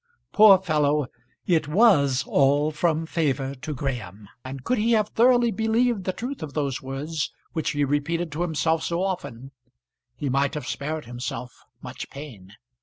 Poor 0.33 0.57
fellow! 0.57 1.05
It 1.45 1.67
was 1.67 2.23
all 2.25 2.71
from 2.71 3.05
favour 3.05 3.53
to 3.53 3.71
Graham. 3.75 4.27
And 4.43 4.63
could 4.63 4.79
he 4.79 4.93
have 4.93 5.09
thoroughly 5.09 5.51
believed 5.51 6.05
the 6.05 6.11
truth 6.11 6.41
of 6.41 6.55
those 6.55 6.81
words 6.81 7.31
which 7.53 7.69
he 7.73 7.85
repeated 7.85 8.31
to 8.31 8.41
himself 8.41 8.81
so 8.81 9.03
often, 9.03 9.51
he 10.15 10.27
might 10.27 10.55
have 10.55 10.65
spared 10.67 11.05
himself 11.05 11.53
much 11.83 12.09
pain. 12.09 12.53